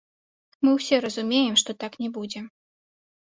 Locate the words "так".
1.85-1.93